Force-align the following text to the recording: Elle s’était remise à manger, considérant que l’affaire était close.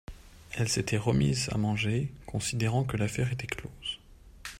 Elle 0.53 0.67
s’était 0.67 0.97
remise 0.97 1.47
à 1.51 1.59
manger, 1.59 2.11
considérant 2.25 2.83
que 2.83 2.97
l’affaire 2.97 3.31
était 3.31 3.45
close. 3.45 3.99